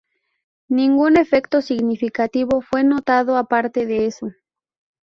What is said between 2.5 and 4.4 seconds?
fue notado aparte de eso.